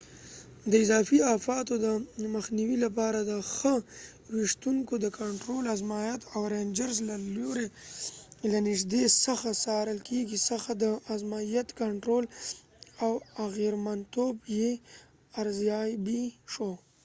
[0.69, 1.87] د اضافې آفاتو د
[2.35, 3.75] مخنیوي لپاره د نښه
[4.35, 7.67] ویشتونکو د کنټرول ازمایښت د رینجرز له لورې
[8.51, 10.85] له نږدې څخه څارل کیږي ځکه د
[11.15, 12.23] ازمایښت کنټرول
[13.03, 13.11] او
[13.45, 14.69] اغیرمنتوب یې
[15.41, 16.23] ارزیابي
[16.53, 16.71] شو